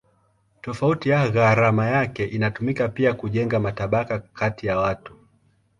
Tofauti 0.61 1.09
ya 1.09 1.29
gharama 1.29 1.85
yake 1.87 2.25
inatumika 2.25 2.87
pia 2.87 3.13
kujenga 3.13 3.59
matabaka 3.59 4.19
kati 4.19 4.67
ya 4.67 4.77
watu. 4.77 5.13